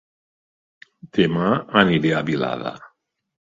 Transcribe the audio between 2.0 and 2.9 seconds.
a Vilada